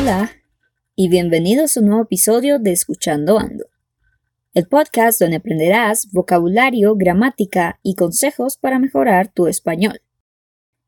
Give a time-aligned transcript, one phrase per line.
[0.00, 0.30] Hola
[0.96, 3.66] y bienvenidos a un nuevo episodio de Escuchando Ando,
[4.54, 10.00] el podcast donde aprenderás vocabulario, gramática y consejos para mejorar tu español.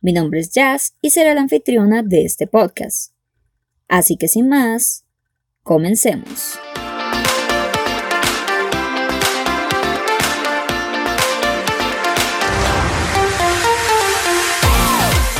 [0.00, 3.12] Mi nombre es Jazz y seré la anfitriona de este podcast.
[3.88, 5.04] Así que sin más,
[5.62, 6.58] comencemos.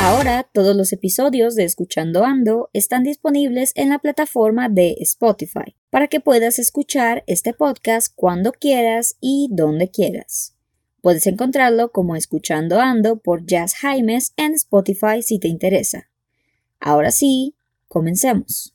[0.05, 6.09] Ahora todos los episodios de Escuchando Ando están disponibles en la plataforma de Spotify para
[6.09, 10.55] que puedas escuchar este podcast cuando quieras y donde quieras.
[11.01, 16.11] Puedes encontrarlo como Escuchando Ando por Jazz Jaimes en Spotify si te interesa.
[16.81, 17.55] Ahora sí,
[17.89, 18.74] comencemos.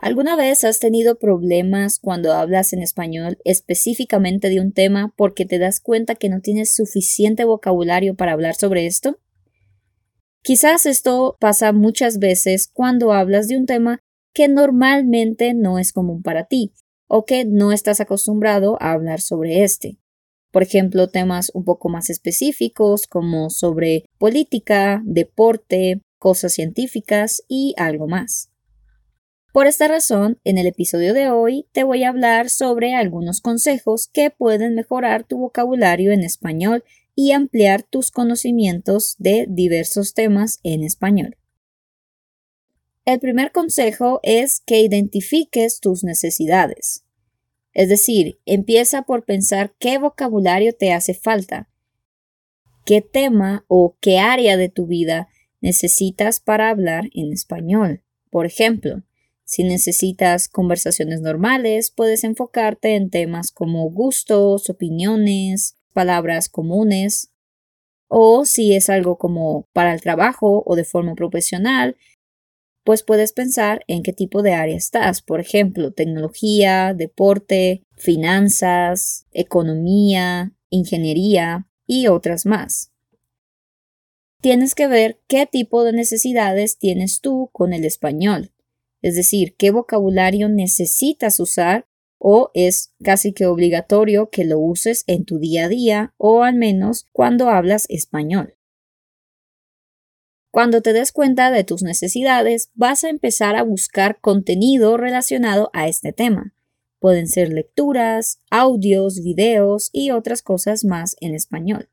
[0.00, 5.58] ¿Alguna vez has tenido problemas cuando hablas en español específicamente de un tema porque te
[5.58, 9.18] das cuenta que no tienes suficiente vocabulario para hablar sobre esto?
[10.42, 13.98] Quizás esto pasa muchas veces cuando hablas de un tema
[14.32, 16.72] que normalmente no es común para ti
[17.08, 19.98] o que no estás acostumbrado a hablar sobre este.
[20.52, 28.06] Por ejemplo, temas un poco más específicos como sobre política, deporte, cosas científicas y algo
[28.06, 28.50] más.
[29.52, 34.06] Por esta razón, en el episodio de hoy te voy a hablar sobre algunos consejos
[34.06, 40.84] que pueden mejorar tu vocabulario en español y ampliar tus conocimientos de diversos temas en
[40.84, 41.36] español.
[43.06, 47.04] El primer consejo es que identifiques tus necesidades.
[47.72, 51.70] Es decir, empieza por pensar qué vocabulario te hace falta,
[52.84, 55.28] qué tema o qué área de tu vida
[55.62, 58.02] necesitas para hablar en español.
[58.30, 59.02] Por ejemplo,
[59.48, 67.30] si necesitas conversaciones normales, puedes enfocarte en temas como gustos, opiniones, palabras comunes.
[68.08, 71.96] O si es algo como para el trabajo o de forma profesional,
[72.84, 75.22] pues puedes pensar en qué tipo de área estás.
[75.22, 82.92] Por ejemplo, tecnología, deporte, finanzas, economía, ingeniería y otras más.
[84.42, 88.52] Tienes que ver qué tipo de necesidades tienes tú con el español
[89.02, 91.86] es decir, qué vocabulario necesitas usar
[92.18, 96.56] o es casi que obligatorio que lo uses en tu día a día o al
[96.56, 98.56] menos cuando hablas español.
[100.50, 105.88] Cuando te des cuenta de tus necesidades, vas a empezar a buscar contenido relacionado a
[105.88, 106.54] este tema.
[106.98, 111.90] Pueden ser lecturas, audios, videos y otras cosas más en español.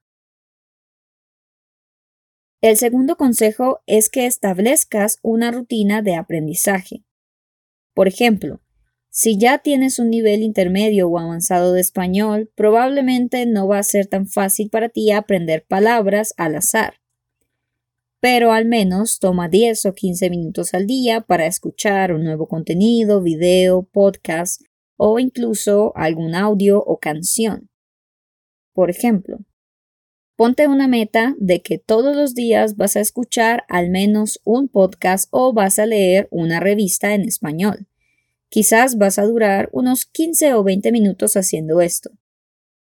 [2.66, 7.04] El segundo consejo es que establezcas una rutina de aprendizaje.
[7.94, 8.60] Por ejemplo,
[9.12, 14.08] si ya tienes un nivel intermedio o avanzado de español, probablemente no va a ser
[14.08, 16.96] tan fácil para ti aprender palabras al azar.
[18.20, 23.22] Pero al menos toma 10 o 15 minutos al día para escuchar un nuevo contenido,
[23.22, 24.64] video, podcast
[24.98, 27.70] o incluso algún audio o canción.
[28.74, 29.38] Por ejemplo,
[30.36, 35.30] Ponte una meta de que todos los días vas a escuchar al menos un podcast
[35.32, 37.88] o vas a leer una revista en español.
[38.50, 42.12] Quizás vas a durar unos 15 o 20 minutos haciendo esto.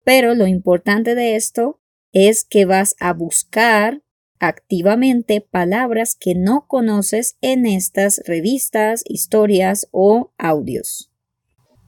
[0.03, 1.79] Pero lo importante de esto
[2.13, 4.01] es que vas a buscar
[4.39, 11.11] activamente palabras que no conoces en estas revistas, historias o audios.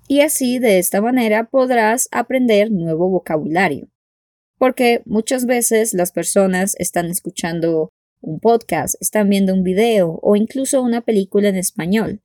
[0.07, 3.89] Y así de esta manera podrás aprender nuevo vocabulario
[4.57, 7.91] porque muchas veces las personas están escuchando
[8.21, 12.21] un podcast, están viendo un video o incluso una película en español.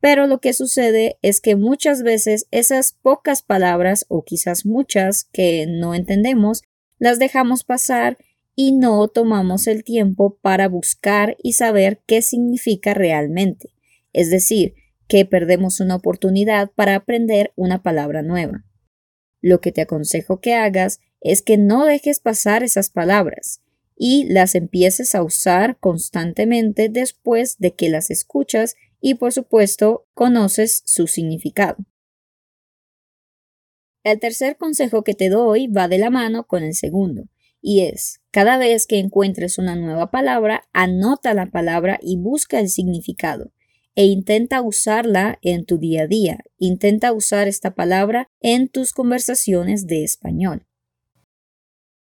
[0.00, 5.66] Pero lo que sucede es que muchas veces esas pocas palabras o quizás muchas que
[5.66, 6.62] no entendemos
[6.98, 8.18] las dejamos pasar
[8.56, 13.70] y no tomamos el tiempo para buscar y saber qué significa realmente.
[14.12, 14.74] Es decir,
[15.08, 18.64] que perdemos una oportunidad para aprender una palabra nueva.
[19.40, 23.62] Lo que te aconsejo que hagas es que no dejes pasar esas palabras
[23.96, 30.82] y las empieces a usar constantemente después de que las escuchas y por supuesto conoces
[30.84, 31.78] su significado.
[34.04, 37.24] El tercer consejo que te doy va de la mano con el segundo,
[37.62, 42.68] y es, cada vez que encuentres una nueva palabra, anota la palabra y busca el
[42.68, 43.50] significado,
[43.94, 49.86] e intenta usarla en tu día a día, intenta usar esta palabra en tus conversaciones
[49.86, 50.66] de español.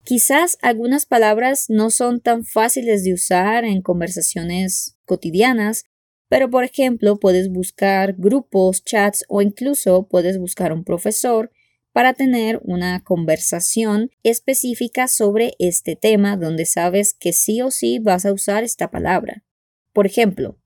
[0.05, 5.85] Quizás algunas palabras no son tan fáciles de usar en conversaciones cotidianas,
[6.29, 11.51] pero por ejemplo puedes buscar grupos, chats o incluso puedes buscar un profesor
[11.91, 18.27] para tener una conversación específica sobre este tema donde sabes que sí o sí vas
[18.27, 19.43] a usar esta palabra.
[19.91, 20.59] Por ejemplo,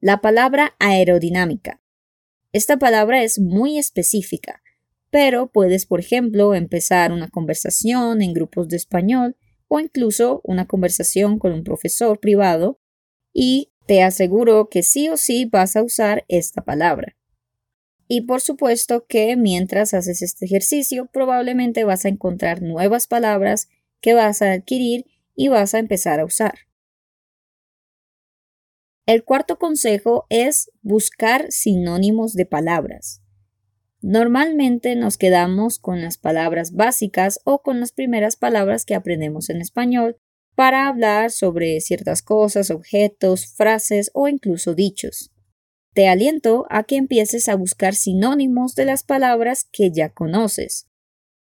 [0.00, 1.82] la palabra aerodinámica.
[2.52, 4.62] Esta palabra es muy específica,
[5.16, 9.34] pero puedes, por ejemplo, empezar una conversación en grupos de español
[9.66, 12.78] o incluso una conversación con un profesor privado
[13.32, 17.16] y te aseguro que sí o sí vas a usar esta palabra.
[18.06, 23.70] Y por supuesto que mientras haces este ejercicio probablemente vas a encontrar nuevas palabras
[24.02, 26.58] que vas a adquirir y vas a empezar a usar.
[29.06, 33.22] El cuarto consejo es buscar sinónimos de palabras.
[34.08, 39.60] Normalmente nos quedamos con las palabras básicas o con las primeras palabras que aprendemos en
[39.60, 40.16] español
[40.54, 45.32] para hablar sobre ciertas cosas, objetos, frases o incluso dichos.
[45.92, 50.86] Te aliento a que empieces a buscar sinónimos de las palabras que ya conoces.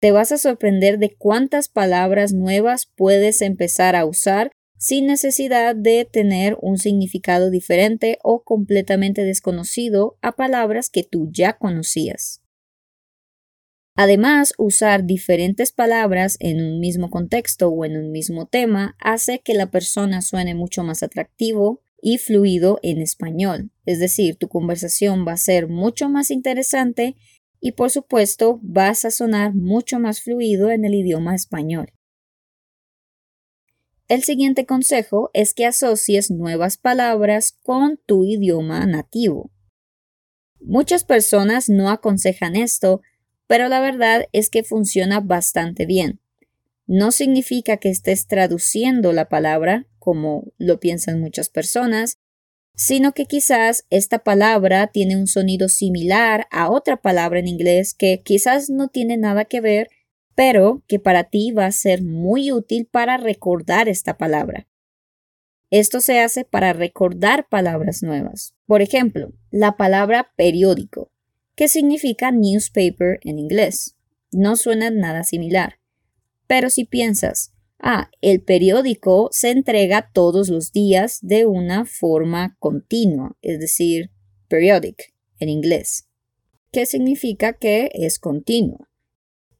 [0.00, 6.04] Te vas a sorprender de cuántas palabras nuevas puedes empezar a usar sin necesidad de
[6.10, 12.40] tener un significado diferente o completamente desconocido a palabras que tú ya conocías.
[13.96, 19.54] Además, usar diferentes palabras en un mismo contexto o en un mismo tema hace que
[19.54, 23.72] la persona suene mucho más atractivo y fluido en español.
[23.86, 27.16] Es decir, tu conversación va a ser mucho más interesante
[27.60, 31.92] y por supuesto vas a sonar mucho más fluido en el idioma español.
[34.08, 39.50] El siguiente consejo es que asocies nuevas palabras con tu idioma nativo.
[40.60, 43.02] Muchas personas no aconsejan esto,
[43.46, 46.20] pero la verdad es que funciona bastante bien.
[46.86, 52.16] No significa que estés traduciendo la palabra, como lo piensan muchas personas,
[52.74, 58.22] sino que quizás esta palabra tiene un sonido similar a otra palabra en inglés que
[58.24, 59.90] quizás no tiene nada que ver
[60.38, 64.68] pero que para ti va a ser muy útil para recordar esta palabra.
[65.68, 68.54] Esto se hace para recordar palabras nuevas.
[68.64, 71.10] Por ejemplo, la palabra periódico,
[71.56, 73.96] que significa newspaper en inglés.
[74.30, 75.80] No suena nada similar.
[76.46, 83.36] Pero si piensas, ah, el periódico se entrega todos los días de una forma continua,
[83.42, 84.12] es decir,
[84.46, 86.06] periodic en inglés,
[86.70, 88.87] que significa que es continuo.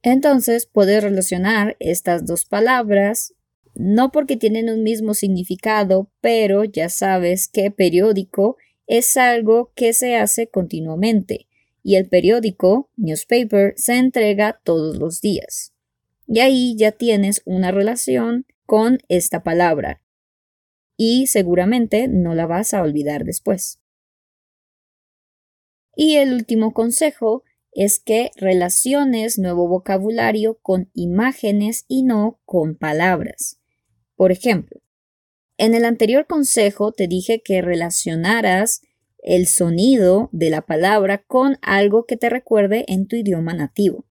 [0.01, 3.33] Entonces puedes relacionar estas dos palabras,
[3.75, 8.57] no porque tienen un mismo significado, pero ya sabes que periódico
[8.87, 11.49] es algo que se hace continuamente
[11.83, 15.73] y el periódico, newspaper, se entrega todos los días.
[16.27, 20.01] Y ahí ya tienes una relación con esta palabra
[20.97, 23.79] y seguramente no la vas a olvidar después.
[25.95, 33.59] Y el último consejo es que relaciones nuevo vocabulario con imágenes y no con palabras.
[34.15, 34.81] Por ejemplo,
[35.57, 38.81] en el anterior consejo te dije que relacionaras
[39.21, 44.05] el sonido de la palabra con algo que te recuerde en tu idioma nativo.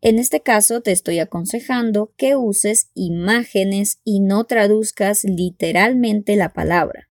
[0.00, 7.11] En este caso te estoy aconsejando que uses imágenes y no traduzcas literalmente la palabra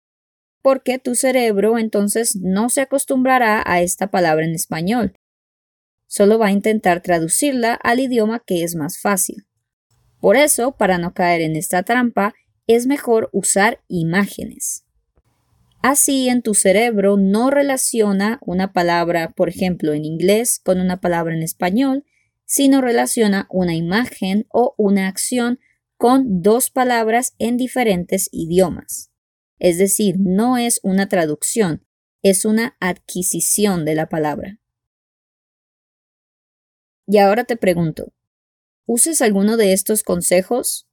[0.62, 5.14] porque tu cerebro entonces no se acostumbrará a esta palabra en español.
[6.08, 9.46] Solo va a intentar traducirla al idioma que es más fácil.
[10.20, 12.34] Por eso, para no caer en esta trampa,
[12.68, 14.86] es mejor usar imágenes.
[15.82, 21.34] Así en tu cerebro no relaciona una palabra, por ejemplo, en inglés con una palabra
[21.34, 22.06] en español,
[22.46, 25.60] sino relaciona una imagen o una acción
[25.96, 29.09] con dos palabras en diferentes idiomas.
[29.60, 31.86] Es decir, no es una traducción,
[32.24, 34.60] es una adquisición de la palabra.
[37.06, 38.14] Y ahora te pregunto,
[38.86, 40.88] ¿uses alguno de estos consejos?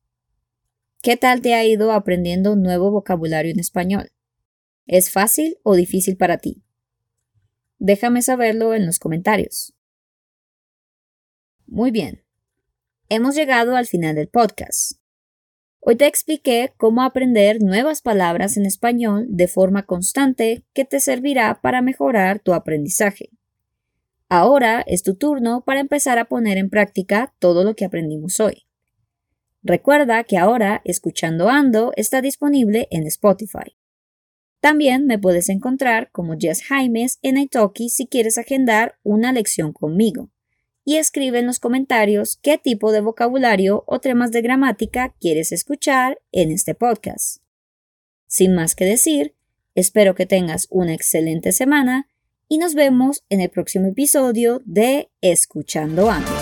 [1.03, 4.11] ¿Qué tal te ha ido aprendiendo nuevo vocabulario en español?
[4.87, 6.65] ¿Es fácil o difícil para ti?
[7.79, 9.75] Déjame saberlo en los comentarios.
[11.67, 12.25] Muy bien.
[13.09, 14.99] Hemos llegado al final del podcast.
[15.89, 21.61] Hoy te expliqué cómo aprender nuevas palabras en español de forma constante que te servirá
[21.63, 23.31] para mejorar tu aprendizaje.
[24.29, 28.67] Ahora es tu turno para empezar a poner en práctica todo lo que aprendimos hoy.
[29.63, 33.77] Recuerda que ahora Escuchando Ando está disponible en Spotify.
[34.59, 40.33] También me puedes encontrar como Jess Jaimes en Italki si quieres agendar una lección conmigo
[40.87, 46.23] y escribe en los comentarios qué tipo de vocabulario o temas de gramática quieres escuchar
[46.31, 47.43] en este podcast.
[48.29, 49.35] Sin más que decir,
[49.75, 52.09] espero que tengas una excelente semana
[52.49, 56.36] y nos vemos en el próximo episodio de Escuchando Ando.